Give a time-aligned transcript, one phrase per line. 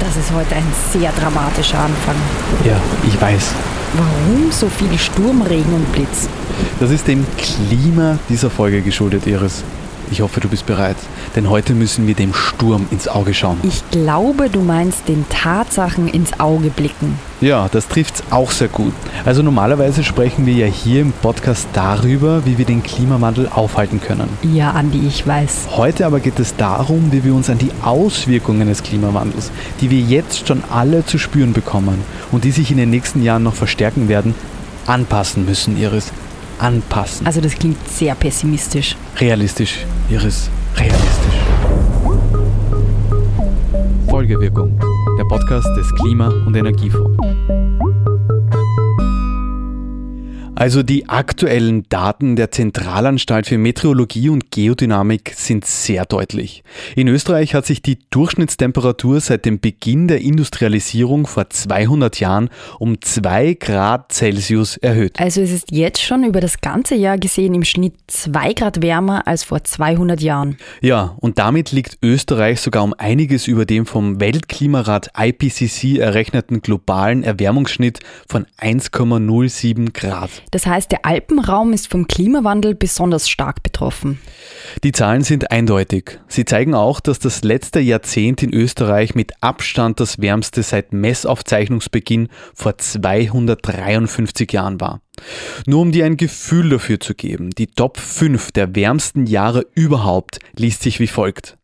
[0.00, 2.14] Das ist heute ein sehr dramatischer Anfang.
[2.64, 3.52] Ja, ich weiß.
[3.94, 6.28] Warum so viel Sturmregen und Blitz?
[6.78, 9.64] Das ist dem Klima dieser Folge geschuldet, Iris.
[10.10, 10.96] Ich hoffe, du bist bereit,
[11.36, 13.58] denn heute müssen wir dem Sturm ins Auge schauen.
[13.62, 17.18] Ich glaube, du meinst den Tatsachen ins Auge blicken.
[17.40, 18.94] Ja, das trifft's auch sehr gut.
[19.24, 24.28] Also normalerweise sprechen wir ja hier im Podcast darüber, wie wir den Klimawandel aufhalten können.
[24.42, 25.68] Ja, Andi, ich weiß.
[25.76, 30.00] Heute aber geht es darum, wie wir uns an die Auswirkungen des Klimawandels, die wir
[30.00, 32.02] jetzt schon alle zu spüren bekommen
[32.32, 34.34] und die sich in den nächsten Jahren noch verstärken werden,
[34.86, 36.12] anpassen müssen, Iris
[36.58, 37.26] anpassen.
[37.26, 38.96] Also das klingt sehr pessimistisch.
[39.18, 41.08] Realistisch, Iris, realistisch.
[44.08, 44.78] Folgewirkung,
[45.18, 47.16] der Podcast des Klima- und Energiefonds.
[50.58, 56.64] Also die aktuellen Daten der Zentralanstalt für Meteorologie und Geodynamik sind sehr deutlich.
[56.96, 63.00] In Österreich hat sich die Durchschnittstemperatur seit dem Beginn der Industrialisierung vor 200 Jahren um
[63.00, 65.20] 2 Grad Celsius erhöht.
[65.20, 69.28] Also es ist jetzt schon über das ganze Jahr gesehen im Schnitt 2 Grad wärmer
[69.28, 70.56] als vor 200 Jahren.
[70.80, 77.22] Ja, und damit liegt Österreich sogar um einiges über dem vom Weltklimarat IPCC errechneten globalen
[77.22, 80.47] Erwärmungsschnitt von 1,07 Grad.
[80.50, 84.18] Das heißt, der Alpenraum ist vom Klimawandel besonders stark betroffen.
[84.82, 86.18] Die Zahlen sind eindeutig.
[86.28, 92.28] Sie zeigen auch, dass das letzte Jahrzehnt in Österreich mit Abstand das wärmste seit Messaufzeichnungsbeginn
[92.54, 95.00] vor 253 Jahren war.
[95.66, 100.38] Nur um dir ein Gefühl dafür zu geben, die Top 5 der wärmsten Jahre überhaupt
[100.56, 101.58] liest sich wie folgt.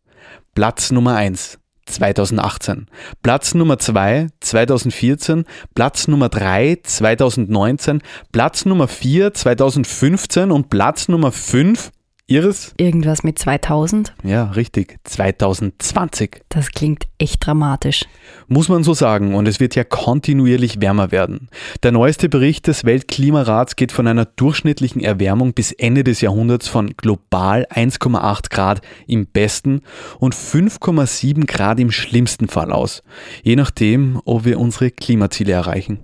[0.54, 2.86] Platz Nummer 1 2018.
[3.22, 11.32] Platz Nummer 2 2014, Platz Nummer 3 2019, Platz Nummer 4 2015 und Platz Nummer
[11.32, 11.90] 5
[12.26, 12.72] Iris?
[12.78, 14.14] Irgendwas mit 2000?
[14.24, 14.96] Ja, richtig.
[15.04, 16.40] 2020.
[16.48, 18.06] Das klingt echt dramatisch.
[18.48, 21.50] Muss man so sagen, und es wird ja kontinuierlich wärmer werden.
[21.82, 26.96] Der neueste Bericht des Weltklimarats geht von einer durchschnittlichen Erwärmung bis Ende des Jahrhunderts von
[26.96, 29.82] global 1,8 Grad im besten
[30.18, 33.02] und 5,7 Grad im schlimmsten Fall aus.
[33.42, 35.98] Je nachdem, ob wir unsere Klimaziele erreichen.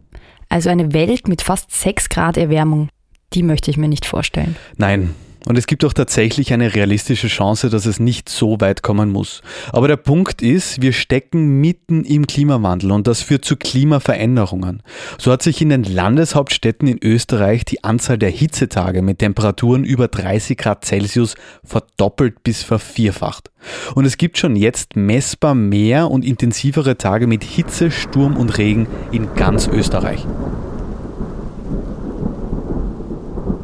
[0.51, 2.91] Also eine Welt mit fast 6 Grad Erwärmung,
[3.33, 4.57] die möchte ich mir nicht vorstellen.
[4.77, 5.15] Nein,
[5.47, 9.43] und es gibt auch tatsächlich eine realistische Chance, dass es nicht so weit kommen muss.
[9.73, 14.83] Aber der Punkt ist, wir stecken mitten im Klimawandel und das führt zu Klimaveränderungen.
[15.19, 20.09] So hat sich in den Landeshauptstädten in Österreich die Anzahl der Hitzetage mit Temperaturen über
[20.09, 21.35] 30 Grad Celsius
[21.65, 23.51] verdoppelt bis vervierfacht.
[23.95, 28.87] Und es gibt schon jetzt messbar mehr und intensivere Tage mit Hitze, Sturm und Regen
[29.13, 30.27] in ganz Österreich.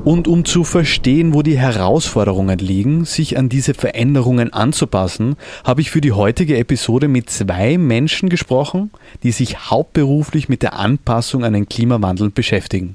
[0.06, 5.34] Und um zu verstehen, wo die Herausforderungen liegen, sich an diese Veränderungen anzupassen,
[5.65, 8.93] habe ich für die heutige Episode mit zwei Menschen gesprochen,
[9.25, 12.95] die sich hauptberuflich mit der Anpassung an den Klimawandel beschäftigen.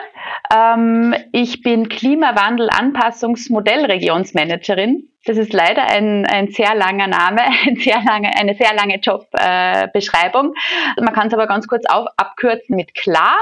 [0.53, 8.01] Ähm, ich bin Klimawandel Anpassungsmodellregionsmanagerin das ist leider ein, ein sehr langer Name, ein sehr
[8.03, 10.53] lange, eine sehr lange Jobbeschreibung.
[10.53, 13.37] Äh, Man kann es aber ganz kurz auf, abkürzen mit klar.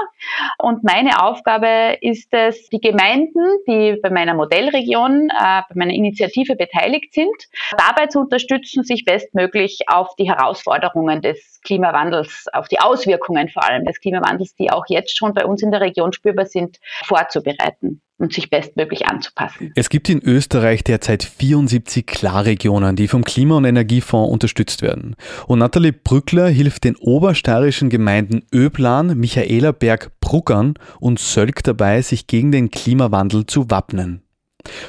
[0.60, 6.56] Und meine Aufgabe ist es, die Gemeinden, die bei meiner Modellregion, äh, bei meiner Initiative
[6.56, 7.36] beteiligt sind,
[7.78, 13.86] dabei zu unterstützen, sich bestmöglich auf die Herausforderungen des Klimawandels, auf die Auswirkungen vor allem
[13.86, 16.71] des Klimawandels, die auch jetzt schon bei uns in der Region spürbar sind,
[17.06, 19.72] vorzubereiten und sich bestmöglich anzupassen.
[19.76, 25.16] Es gibt in Österreich derzeit 74 Klarregionen, die vom Klima- und Energiefonds unterstützt werden.
[25.48, 32.52] Und Nathalie Brückler hilft den obersteirischen Gemeinden Öblan, Michaelerberg, Bruckern und Sölk dabei, sich gegen
[32.52, 34.22] den Klimawandel zu wappnen.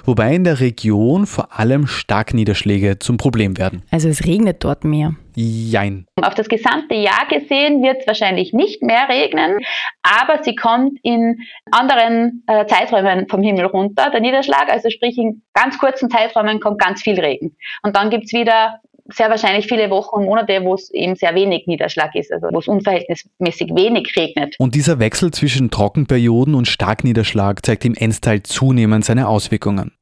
[0.05, 3.83] Wobei in der Region vor allem Starkniederschläge zum Problem werden.
[3.91, 5.17] Also es regnet dort mehr.
[5.37, 6.07] Jein.
[6.21, 9.59] Auf das gesamte Jahr gesehen wird es wahrscheinlich nicht mehr regnen,
[10.03, 11.39] aber sie kommt in
[11.71, 14.69] anderen äh, Zeiträumen vom Himmel runter, der Niederschlag.
[14.71, 17.57] Also sprich in ganz kurzen Zeiträumen kommt ganz viel Regen.
[17.83, 21.35] Und dann gibt es wieder sehr wahrscheinlich viele Wochen und Monate, wo es eben sehr
[21.35, 24.57] wenig Niederschlag ist, also wo es unverhältnismäßig wenig regnet.
[24.59, 29.93] Und dieser Wechsel zwischen Trockenperioden und Starkniederschlag zeigt im Enstal zunehmend seine Auswirkungen.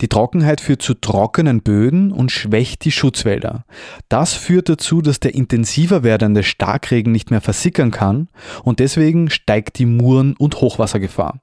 [0.00, 3.64] Die Trockenheit führt zu trockenen Böden und schwächt die Schutzwälder.
[4.08, 8.28] Das führt dazu, dass der intensiver werdende Starkregen nicht mehr versickern kann
[8.62, 11.40] und deswegen steigt die Muren- und Hochwassergefahr.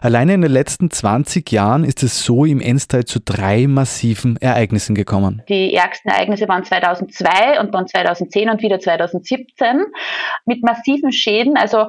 [0.00, 4.94] Alleine in den letzten 20 Jahren ist es so im Enstal zu drei massiven Ereignissen
[4.94, 5.42] gekommen.
[5.48, 9.84] Die ärgsten Ereignisse waren 2002 und dann 2010 und wieder 2017
[10.44, 11.56] mit massiven Schäden.
[11.56, 11.86] Also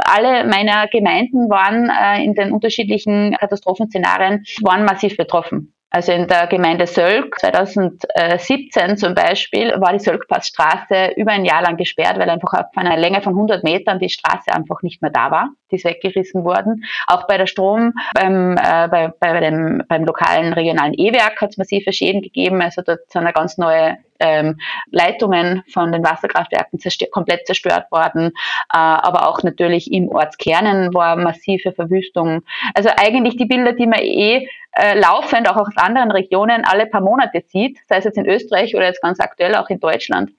[0.00, 5.72] alle meiner Gemeinden waren äh, in den unterschiedlichen Katastrophenszenarien waren massiv betroffen.
[5.90, 11.78] Also in der Gemeinde Sölk 2017 zum Beispiel war die Sölkpassstraße über ein Jahr lang
[11.78, 15.30] gesperrt, weil einfach auf einer Länge von 100 Metern die Straße einfach nicht mehr da
[15.30, 15.48] war.
[15.70, 16.84] Die ist weggerissen worden.
[17.06, 21.56] Auch bei der Strom, beim, äh, bei, bei dem, beim lokalen regionalen E-Werk hat es
[21.56, 22.60] massive Schäden gegeben.
[22.60, 24.58] Also dort sind eine ganz neue ähm,
[24.90, 28.32] Leitungen von den Wasserkraftwerken zerstört, komplett zerstört worden,
[28.72, 32.42] äh, aber auch natürlich im Ortskernen war massive Verwüstung.
[32.74, 37.00] Also eigentlich die Bilder, die man eh äh, laufend auch aus anderen Regionen alle paar
[37.00, 40.30] Monate sieht, sei es jetzt in Österreich oder jetzt ganz aktuell auch in Deutschland.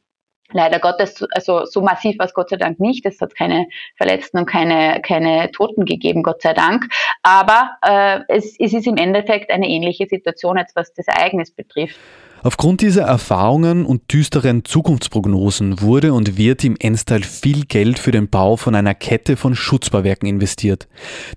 [0.52, 3.06] Leider Gottes, also so massiv war es Gott sei Dank nicht.
[3.06, 3.68] Es hat keine
[3.98, 6.86] Verletzten und keine, keine Toten gegeben, Gott sei Dank.
[7.22, 12.00] Aber äh, es, es ist im Endeffekt eine ähnliche Situation, jetzt was das Ereignis betrifft.
[12.44, 18.30] Aufgrund dieser Erfahrungen und düsteren Zukunftsprognosen wurde und wird im Enstal viel Geld für den
[18.30, 20.88] Bau von einer Kette von Schutzbauwerken investiert,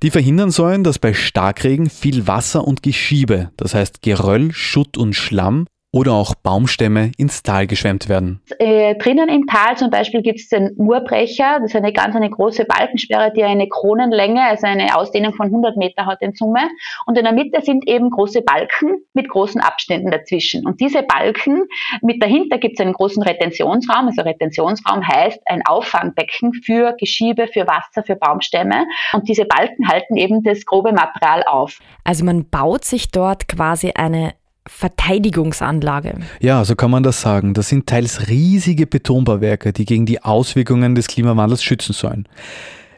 [0.03, 5.15] die verhindern sollen, dass bei Starkregen viel Wasser und Geschiebe, das heißt Geröll, Schutt und
[5.15, 8.41] Schlamm, oder auch Baumstämme ins Tal geschwemmt werden.
[8.59, 12.31] Äh, drinnen im Tal zum Beispiel gibt es den Murbrecher, das ist eine ganz eine
[12.31, 16.61] große Balkensperre, die eine Kronenlänge, also eine Ausdehnung von 100 Meter hat in Summe.
[17.07, 20.67] Und in der Mitte sind eben große Balken mit großen Abständen dazwischen.
[20.67, 21.65] Und diese Balken,
[22.01, 24.07] mit dahinter gibt es einen großen Retentionsraum.
[24.07, 28.87] Also Retentionsraum heißt ein Auffangbecken für Geschiebe, für Wasser, für Baumstämme.
[29.13, 31.81] Und diese Balken halten eben das grobe Material auf.
[32.05, 34.33] Also man baut sich dort quasi eine
[34.67, 36.21] Verteidigungsanlage.
[36.41, 37.55] Ja, so kann man das sagen.
[37.55, 42.29] Das sind teils riesige Betonbauwerke, die gegen die Auswirkungen des Klimawandels schützen sollen.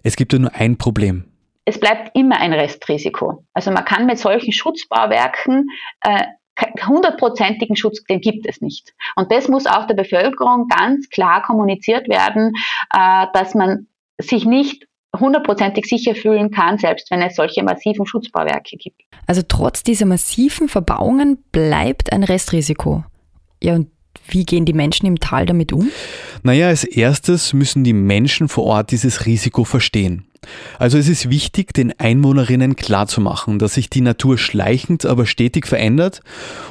[0.03, 1.25] Es gibt ja nur ein Problem.
[1.65, 3.45] Es bleibt immer ein Restrisiko.
[3.55, 5.69] Also man kann mit solchen Schutzbauwerken
[6.03, 6.25] äh,
[6.87, 8.93] hundertprozentigen Schutz, den gibt es nicht.
[9.17, 12.53] Und das muss auch der Bevölkerung ganz klar kommuniziert werden,
[12.93, 13.87] äh, dass man
[14.19, 14.87] sich nicht
[15.19, 19.03] hundertprozentig sicher fühlen kann, selbst wenn es solche massiven Schutzbauwerke gibt.
[19.27, 23.05] Also trotz dieser massiven Verbauungen bleibt ein Restrisiko.
[23.63, 23.89] Ja, und
[24.29, 25.91] wie gehen die Menschen im Tal damit um?
[26.43, 30.27] Naja, als erstes müssen die Menschen vor Ort dieses Risiko verstehen.
[30.79, 36.21] Also es ist wichtig, den Einwohnerinnen klarzumachen, dass sich die Natur schleichend, aber stetig verändert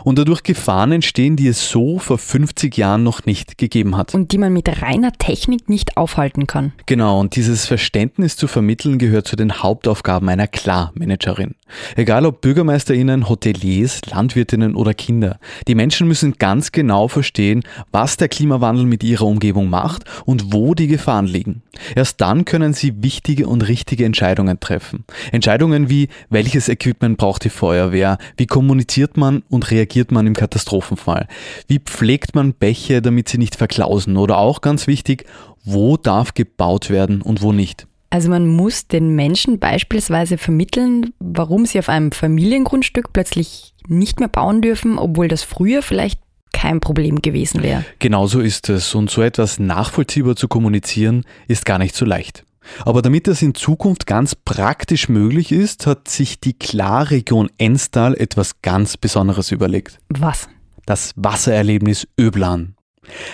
[0.03, 4.13] und dadurch Gefahren entstehen, die es so vor 50 Jahren noch nicht gegeben hat.
[4.13, 6.73] Und die man mit reiner Technik nicht aufhalten kann.
[6.85, 11.55] Genau, und dieses Verständnis zu vermitteln gehört zu den Hauptaufgaben einer Klar-Managerin.
[11.95, 15.39] Egal ob Bürgermeisterinnen, Hoteliers, Landwirtinnen oder Kinder.
[15.67, 20.75] Die Menschen müssen ganz genau verstehen, was der Klimawandel mit ihrer Umgebung macht und wo
[20.75, 21.63] die Gefahren liegen.
[21.95, 25.05] Erst dann können sie wichtige und richtige Entscheidungen treffen.
[25.31, 31.27] Entscheidungen wie, welches Equipment braucht die Feuerwehr, wie kommuniziert man und reagiert man im Katastrophenfall,
[31.67, 35.25] wie pflegt man Bäche, damit sie nicht verklausen oder auch ganz wichtig,
[35.63, 37.87] wo darf gebaut werden und wo nicht.
[38.09, 44.29] Also man muss den Menschen beispielsweise vermitteln, warum sie auf einem Familiengrundstück plötzlich nicht mehr
[44.29, 46.19] bauen dürfen, obwohl das früher vielleicht
[46.53, 47.83] kein Problem gewesen wäre.
[47.99, 48.93] Genau so ist es.
[48.93, 52.45] Und so etwas nachvollziehbar zu kommunizieren, ist gar nicht so leicht.
[52.85, 58.61] Aber damit das in Zukunft ganz praktisch möglich ist, hat sich die Klarregion Enstal etwas
[58.61, 59.99] ganz Besonderes überlegt.
[60.09, 60.47] Was?
[60.85, 62.75] Das Wassererlebnis Öblan.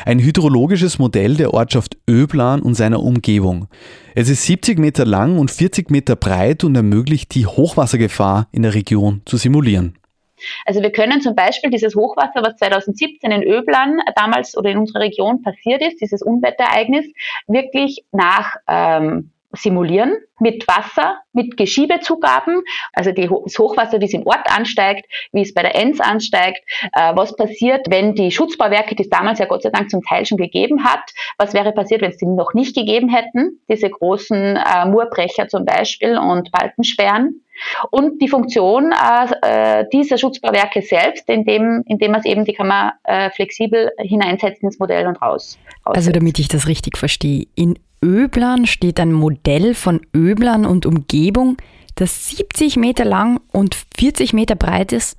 [0.05, 3.67] Ein hydrologisches Modell der Ortschaft Öblan und seiner Umgebung.
[4.15, 8.73] Es ist 70 Meter lang und 40 Meter breit und ermöglicht die Hochwassergefahr in der
[8.73, 9.98] Region zu simulieren.
[10.65, 15.01] Also wir können zum Beispiel dieses Hochwasser, was 2017 in Öblan damals oder in unserer
[15.01, 17.05] Region passiert ist, dieses Unwetterereignis,
[17.47, 22.61] wirklich nach ähm, simulieren mit Wasser, mit Geschiebezugaben,
[22.93, 26.61] also die, das Hochwasser, wie es im Ort ansteigt, wie es bei der Enz ansteigt,
[26.93, 30.25] äh, was passiert, wenn die Schutzbauwerke, die es damals ja Gott sei Dank zum Teil
[30.25, 31.01] schon gegeben hat,
[31.37, 35.65] was wäre passiert, wenn es die noch nicht gegeben hätten, diese großen äh, Murbrecher zum
[35.65, 37.41] Beispiel und Balkensperren.
[37.91, 42.67] Und die Funktion äh, äh dieser Schutzbauwerke selbst, indem, indem man es eben, die kann
[42.67, 45.57] man äh, flexibel hineinsetzen ins Modell und raus.
[45.83, 51.57] Also damit ich das richtig verstehe, in Öblern steht ein Modell von Öblern und Umgebung,
[51.95, 55.17] das 70 Meter lang und 40 Meter breit ist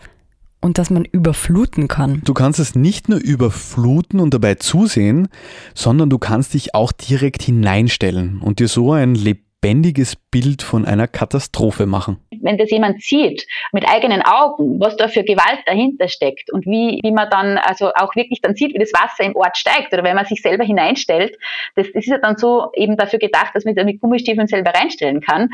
[0.60, 2.22] und das man überfluten kann.
[2.24, 5.28] Du kannst es nicht nur überfluten und dabei zusehen,
[5.74, 11.08] sondern du kannst dich auch direkt hineinstellen und dir so ein lebendiges Bild von einer
[11.08, 12.18] Katastrophe machen.
[12.40, 17.00] Wenn das jemand sieht, mit eigenen Augen, was da für Gewalt dahinter steckt und wie,
[17.02, 20.04] wie man dann also auch wirklich dann sieht, wie das Wasser im Ort steigt oder
[20.04, 21.36] wenn man sich selber hineinstellt,
[21.76, 24.72] das, das ist ja dann so eben dafür gedacht, dass man sich mit Gummistiefeln selber
[24.74, 25.48] reinstellen kann.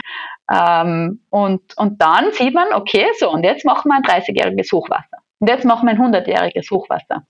[0.52, 5.18] Ähm, und, und dann sieht man, okay, so, und jetzt machen wir ein 30-jähriges Hochwasser.
[5.38, 7.26] Und jetzt machen wir ein 100-jähriges Hochwasser.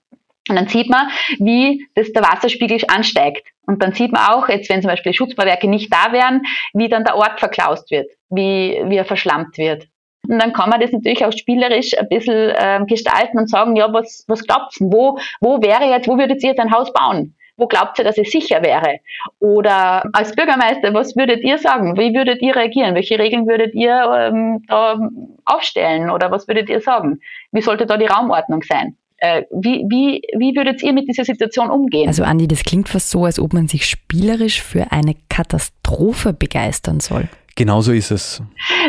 [0.49, 3.47] Und dann sieht man, wie das der Wasserspiegel ansteigt.
[3.65, 7.03] Und dann sieht man auch, jetzt wenn zum Beispiel Schutzbauwerke nicht da wären, wie dann
[7.03, 9.87] der Ort verklaust wird, wie, wie er verschlammt wird.
[10.27, 13.91] Und dann kann man das natürlich auch spielerisch ein bisschen ähm, gestalten und sagen, ja,
[13.93, 14.87] was, was glaubt ihr?
[14.87, 17.35] Wo, wo wäre jetzt, wo würdet ihr jetzt ein Haus bauen?
[17.55, 18.99] Wo glaubt ihr, dass es sicher wäre?
[19.39, 21.97] Oder als Bürgermeister, was würdet ihr sagen?
[21.97, 22.93] Wie würdet ihr reagieren?
[22.93, 24.99] Welche Regeln würdet ihr ähm, da
[25.45, 26.11] aufstellen?
[26.11, 27.19] Oder was würdet ihr sagen?
[27.51, 28.95] Wie sollte da die Raumordnung sein?
[29.17, 32.07] Äh, wie, wie, wie würdet ihr mit dieser Situation umgehen?
[32.07, 36.99] Also Andi, das klingt fast so, als ob man sich spielerisch für eine Katastrophe begeistern
[36.99, 37.27] soll.
[37.57, 38.43] Genauso ist es.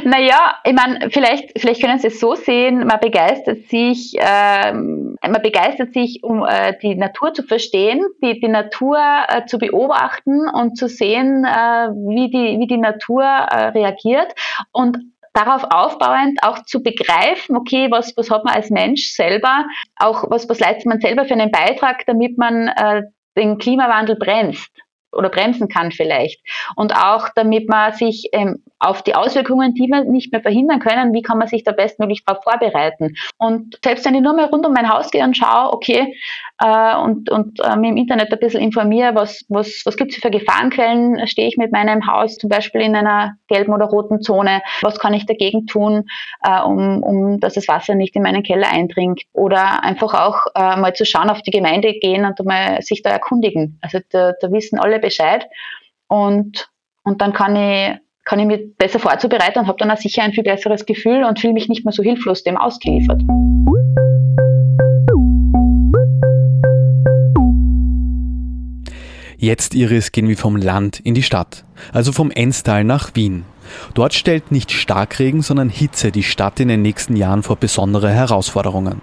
[0.04, 5.42] Naja, ich meine, vielleicht, vielleicht können Sie es so sehen, man begeistert sich, ähm, man
[5.42, 10.76] begeistert sich, um äh, die Natur zu verstehen, die, die Natur äh, zu beobachten und
[10.76, 14.34] zu sehen, äh, wie, die, wie die Natur äh, reagiert
[14.72, 14.98] und
[15.38, 19.64] darauf aufbauend auch zu begreifen, okay, was, was hat man als Mensch selber,
[19.96, 23.02] auch was, was leistet man selber für einen Beitrag, damit man äh,
[23.36, 24.70] den Klimawandel bremst
[25.12, 26.40] oder bremsen kann vielleicht.
[26.76, 31.12] Und auch damit man sich ähm, auf die Auswirkungen, die wir nicht mehr verhindern können,
[31.12, 33.14] wie kann man sich da bestmöglich darauf vorbereiten.
[33.36, 36.14] Und selbst wenn ich nur mal rund um mein Haus gehe und schaue, okay,
[36.60, 40.18] äh, und, und äh, mir im Internet ein bisschen informiere, was, was, was gibt es
[40.18, 44.62] für Gefahrenquellen, stehe ich mit meinem Haus zum Beispiel in einer gelben oder roten Zone,
[44.82, 46.04] was kann ich dagegen tun,
[46.44, 49.22] äh, um, um dass das Wasser nicht in meinen Keller eindringt.
[49.32, 53.10] Oder einfach auch äh, mal zu schauen, auf die Gemeinde gehen und mal sich da
[53.10, 53.78] erkundigen.
[53.80, 55.46] Also da, da wissen alle Bescheid.
[56.08, 56.68] Und,
[57.02, 60.34] und dann kann ich kann ich mich besser vorzubereiten und habe dann auch sicher ein
[60.34, 63.22] viel besseres Gefühl und fühle mich nicht mehr so hilflos dem ausgeliefert.
[69.38, 73.44] Jetzt, Iris, gehen wir vom Land in die Stadt, also vom Enstal nach Wien.
[73.94, 79.00] Dort stellt nicht Starkregen, sondern Hitze die Stadt in den nächsten Jahren vor besondere Herausforderungen.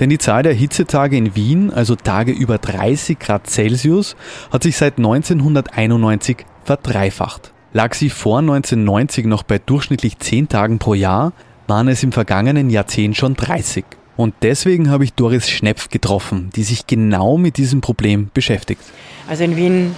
[0.00, 4.16] Denn die Zahl der Hitzetage in Wien, also Tage über 30 Grad Celsius,
[4.52, 7.52] hat sich seit 1991 verdreifacht.
[7.72, 11.32] Lag sie vor 1990 noch bei durchschnittlich 10 Tagen pro Jahr,
[11.66, 13.84] waren es im vergangenen Jahrzehnt schon 30.
[14.16, 18.80] Und deswegen habe ich Doris Schnepf getroffen, die sich genau mit diesem Problem beschäftigt.
[19.28, 19.94] Also in Wien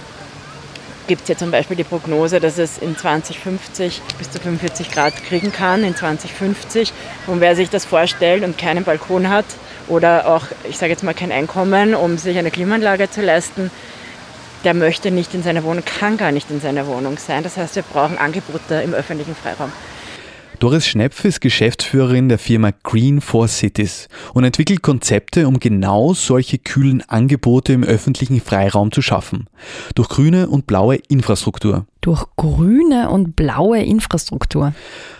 [1.09, 5.15] gibt es ja zum Beispiel die Prognose, dass es in 2050 bis zu 45 Grad
[5.23, 6.93] kriegen kann, in 2050.
[7.25, 9.45] Und wer sich das vorstellt und keinen Balkon hat
[9.87, 13.71] oder auch, ich sage jetzt mal, kein Einkommen, um sich eine Klimaanlage zu leisten,
[14.63, 17.41] der möchte nicht in seiner Wohnung, kann gar nicht in seiner Wohnung sein.
[17.41, 19.71] Das heißt, wir brauchen Angebote im öffentlichen Freiraum.
[20.59, 26.57] Doris Schnepf ist Geschäftsführerin der Firma Green for Cities und entwickelt Konzepte, um genau solche
[26.57, 29.47] kühlen Angebote im öffentlichen Freiraum zu schaffen.
[29.95, 31.85] Durch grüne und blaue Infrastruktur.
[32.01, 34.73] Durch grüne und blaue Infrastruktur.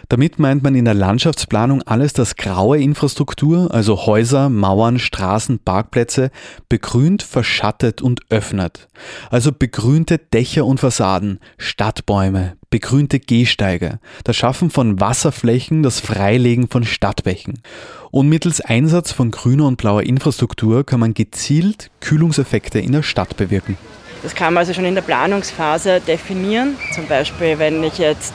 [0.10, 6.32] Damit meint man in der Landschaftsplanung alles, das graue Infrastruktur, also Häuser, Mauern, Straßen, Parkplätze,
[6.68, 8.88] begrünt, verschattet und öffnet.
[9.30, 16.86] Also begrünte Dächer und Fassaden, Stadtbäume, begrünte Gehsteige, das Schaffen von Wasserflächen, das Freilegen von
[16.86, 17.62] Stadtbächen.
[18.10, 23.38] Und mittels Einsatz von grüner und blauer Infrastruktur kann man gezielt Kühlungseffekte in der Stadt
[23.38, 23.78] bewirken.
[24.22, 26.78] Das kann man also schon in der Planungsphase definieren.
[26.94, 28.34] Zum Beispiel, wenn ich jetzt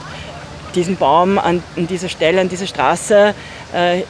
[0.74, 3.34] diesen Baum an, an dieser Stelle, an dieser Straße
[3.74, 4.02] äh,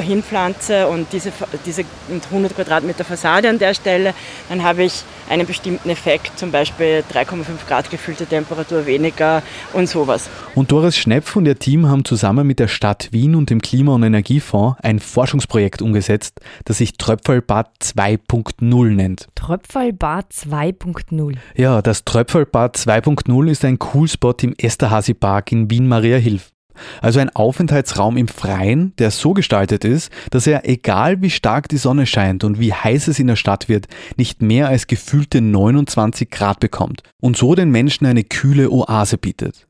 [0.00, 1.32] hinpflanze und diese,
[1.66, 1.84] diese
[2.30, 4.14] 100 Quadratmeter Fassade an der Stelle,
[4.48, 9.42] dann habe ich einen bestimmten Effekt, zum Beispiel 3,5 Grad gefühlte Temperatur weniger
[9.72, 10.28] und sowas.
[10.54, 13.94] Und Doris Schnepf und ihr Team haben zusammen mit der Stadt Wien und dem Klima-
[13.94, 19.26] und Energiefonds ein Forschungsprojekt umgesetzt, das sich Tröpfelbad 2.0 nennt.
[19.34, 21.36] Tröpfelbad 2.0?
[21.56, 26.53] Ja, das Tröpfelbad 2.0 ist ein Coolspot im Esterhazy Park in Wien-Mariahilf.
[27.00, 31.76] Also ein Aufenthaltsraum im Freien, der so gestaltet ist, dass er, egal wie stark die
[31.76, 36.30] Sonne scheint und wie heiß es in der Stadt wird, nicht mehr als gefühlte 29
[36.30, 39.66] Grad bekommt und so den Menschen eine kühle Oase bietet.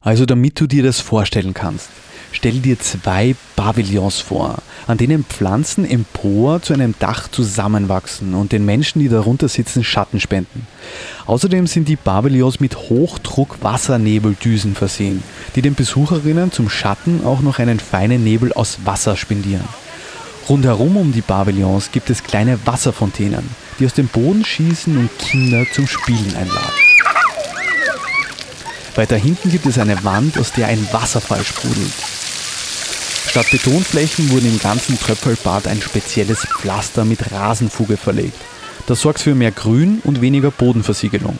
[0.00, 1.88] Also damit du dir das vorstellen kannst.
[2.32, 8.64] Stell dir zwei Pavillons vor, an denen Pflanzen empor zu einem Dach zusammenwachsen und den
[8.64, 10.66] Menschen, die darunter sitzen, Schatten spenden.
[11.26, 15.22] Außerdem sind die Pavillons mit Hochdruck-Wassernebeldüsen versehen,
[15.56, 19.68] die den Besucherinnen zum Schatten auch noch einen feinen Nebel aus Wasser spendieren.
[20.48, 25.64] Rundherum um die Pavillons gibt es kleine Wasserfontänen, die aus dem Boden schießen und Kinder
[25.72, 26.72] zum Spielen einladen.
[28.96, 32.09] Weiter hinten gibt es eine Wand, aus der ein Wasserfall sprudelt.
[33.30, 38.36] Statt Betonflächen wurde im ganzen Tröpfelbad ein spezielles Pflaster mit Rasenfuge verlegt.
[38.88, 41.38] Das sorgt für mehr Grün und weniger Bodenversiegelung.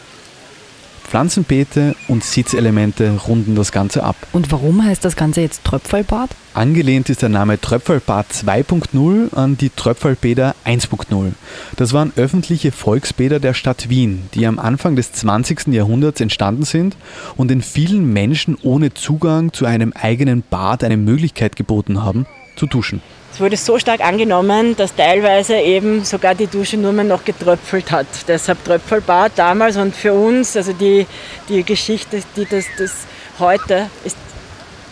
[1.11, 4.15] Pflanzenbeete und Sitzelemente runden das Ganze ab.
[4.33, 6.31] Und warum heißt das Ganze jetzt Tröpfelbad?
[6.55, 11.33] Angelehnt ist der Name Tröpfelbad 2.0 an die Tröpfelbäder 1.0.
[11.75, 15.67] Das waren öffentliche Volksbäder der Stadt Wien, die am Anfang des 20.
[15.75, 16.97] Jahrhunderts entstanden sind
[17.37, 22.67] und den vielen Menschen ohne Zugang zu einem eigenen Bad eine Möglichkeit geboten haben, zu
[22.67, 23.03] duschen.
[23.33, 27.91] Es wurde so stark angenommen, dass teilweise eben sogar die Dusche nur mehr noch getröpfelt
[27.91, 28.07] hat.
[28.27, 31.07] Deshalb Tröpfelbad damals und für uns, also die,
[31.49, 32.93] die Geschichte, die das, das
[33.39, 34.17] heute ist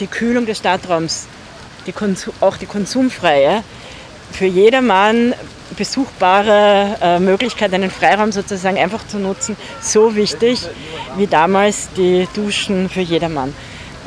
[0.00, 1.26] die Kühlung des Stadtraums,
[1.86, 3.64] die Konsum, auch die konsumfreie,
[4.30, 5.34] für jedermann
[5.76, 10.66] besuchbare äh, Möglichkeit, einen Freiraum sozusagen einfach zu nutzen, so wichtig
[11.16, 13.54] wie damals die Duschen für jedermann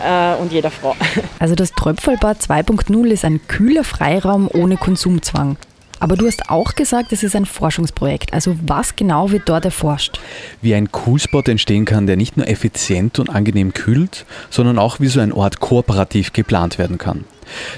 [0.04, 0.96] äh, und jeder Frau.
[1.40, 5.58] Also das Tröpfelbad 2.0 ist ein kühler Freiraum ohne Konsumzwang.
[6.02, 8.34] Aber du hast auch gesagt, es ist ein Forschungsprojekt.
[8.34, 10.20] Also was genau wird dort erforscht?
[10.60, 15.08] Wie ein Coolspot entstehen kann, der nicht nur effizient und angenehm kühlt, sondern auch wie
[15.08, 17.26] so ein Ort kooperativ geplant werden kann.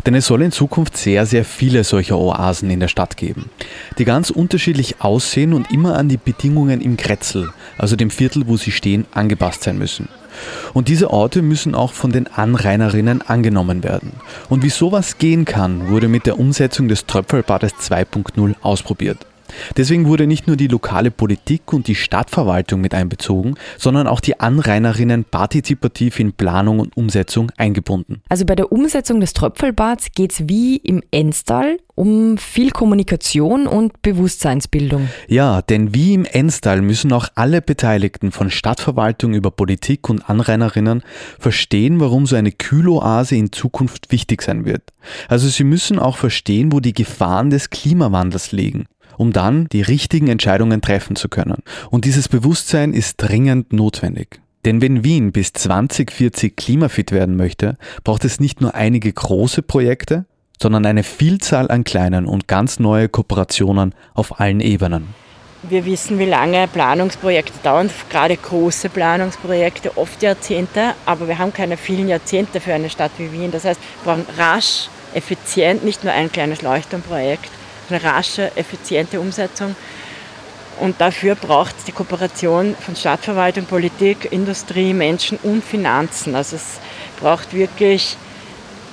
[0.06, 3.50] Denn es soll in Zukunft sehr, sehr viele solcher Oasen in der Stadt geben,
[3.98, 8.56] die ganz unterschiedlich aussehen und immer an die Bedingungen im Kretzel, also dem Viertel, wo
[8.56, 10.08] sie stehen, angepasst sein müssen.
[10.74, 14.14] Und diese Orte müssen auch von den Anrainerinnen angenommen werden.
[14.50, 19.26] Und wie sowas gehen kann, wurde mit der Umsetzung des Tröpfelbades 2.0 ausprobiert.
[19.78, 24.40] Deswegen wurde nicht nur die lokale Politik und die Stadtverwaltung mit einbezogen, sondern auch die
[24.40, 28.22] Anrainerinnen partizipativ in Planung und Umsetzung eingebunden.
[28.30, 34.02] Also bei der Umsetzung des Tröpfelbads geht es wie im Enstal um viel Kommunikation und
[34.02, 35.10] Bewusstseinsbildung.
[35.28, 41.04] Ja, denn wie im Enstal müssen auch alle Beteiligten von Stadtverwaltung über Politik und Anrainerinnen
[41.40, 44.82] verstehen, warum so eine Kühloase in Zukunft wichtig sein wird.
[45.28, 48.86] Also sie müssen auch verstehen, wo die Gefahren des Klimawandels liegen
[49.18, 51.58] um dann die richtigen Entscheidungen treffen zu können.
[51.90, 54.40] Und dieses Bewusstsein ist dringend notwendig.
[54.66, 60.26] Denn wenn Wien bis 2040 klimafit werden möchte, braucht es nicht nur einige große Projekte,
[60.62, 65.08] sondern eine Vielzahl an kleinen und ganz neue Kooperationen auf allen Ebenen.
[65.64, 71.78] Wir wissen, wie lange Planungsprojekte dauern, gerade große Planungsprojekte, oft Jahrzehnte, aber wir haben keine
[71.78, 73.52] vielen Jahrzehnte für eine Stadt wie Wien.
[73.52, 77.50] Das heißt, wir brauchen rasch, effizient, nicht nur ein kleines Leuchtturmprojekt,
[77.94, 79.76] eine rasche, effiziente Umsetzung.
[80.80, 86.36] Und dafür braucht es die Kooperation von Stadtverwaltung, Politik, Industrie, Menschen und Finanzen.
[86.36, 86.80] Also es
[87.20, 88.18] braucht wirklich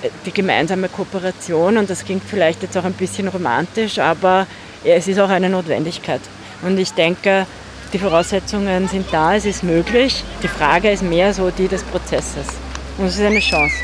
[0.02, 4.46] äh, die gemeinsame Kooperation und das klingt vielleicht jetzt auch ein bisschen romantisch, aber
[4.84, 6.20] es ist auch eine Notwendigkeit.
[6.62, 7.46] Und ich denke,
[7.92, 10.22] die Voraussetzungen sind da, es ist möglich.
[10.42, 12.46] Die Frage ist mehr so die des Prozesses.
[12.98, 13.74] Und es ist eine Chance.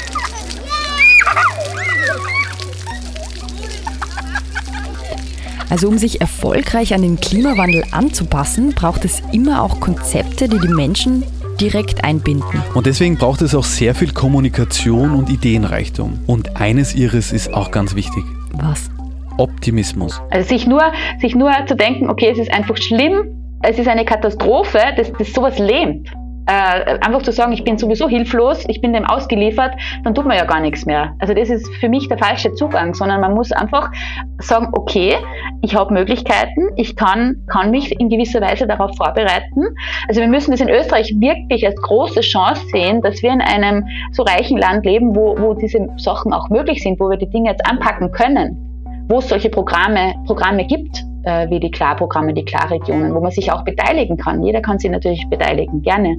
[5.76, 10.72] Also um sich erfolgreich an den Klimawandel anzupassen, braucht es immer auch Konzepte, die die
[10.72, 11.22] Menschen
[11.60, 12.62] direkt einbinden.
[12.72, 16.20] Und deswegen braucht es auch sehr viel Kommunikation und Ideenreichtum.
[16.26, 18.24] Und eines ihres ist auch ganz wichtig.
[18.54, 18.90] Was?
[19.36, 20.18] Optimismus.
[20.30, 20.80] Also sich nur,
[21.20, 25.30] sich nur zu denken, okay, es ist einfach schlimm, es ist eine Katastrophe, das, das
[25.34, 26.08] sowas lähmt
[26.46, 30.36] äh, einfach zu sagen, ich bin sowieso hilflos, ich bin dem ausgeliefert, dann tut man
[30.36, 31.14] ja gar nichts mehr.
[31.18, 33.90] Also das ist für mich der falsche Zugang, sondern man muss einfach
[34.38, 35.16] sagen, okay,
[35.62, 39.64] ich habe Möglichkeiten, ich kann, kann mich in gewisser Weise darauf vorbereiten.
[40.08, 43.86] Also wir müssen das in Österreich wirklich als große Chance sehen, dass wir in einem
[44.12, 47.50] so reichen Land leben, wo, wo diese Sachen auch möglich sind, wo wir die Dinge
[47.50, 53.14] jetzt anpacken können, wo es solche Programme, Programme gibt äh, wie die Klarprogramme, die Klarregionen,
[53.14, 54.42] wo man sich auch beteiligen kann.
[54.42, 56.16] Jeder kann sich natürlich beteiligen, gerne.